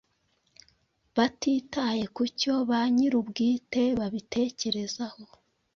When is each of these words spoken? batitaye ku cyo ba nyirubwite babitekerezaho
batitaye 1.15 2.03
ku 2.15 2.23
cyo 2.39 2.55
ba 2.69 2.79
nyirubwite 2.95 3.81
babitekerezaho 3.99 5.23